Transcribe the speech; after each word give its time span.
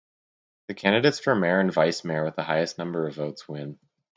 The 0.67 0.73
candidates 0.73 1.19
for 1.19 1.35
mayor 1.35 1.59
and 1.59 1.71
vice 1.71 2.03
mayor 2.03 2.25
with 2.25 2.35
the 2.35 2.41
highest 2.41 2.79
number 2.79 3.05
of 3.07 3.13
votes 3.13 3.47
win. 3.47 3.77